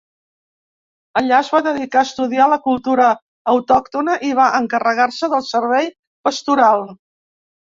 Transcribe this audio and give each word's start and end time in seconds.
Allà 1.19 1.41
es 1.45 1.51
va 1.55 1.59
dedicar 1.67 1.99
a 2.01 2.07
estudiar 2.09 2.47
la 2.53 2.57
cultura 2.63 3.09
autòctona 3.53 4.17
i 4.31 4.33
va 4.43 4.49
encarregar-se 4.61 5.31
del 5.35 5.47
servei 5.53 5.91
pastoral. 6.31 6.87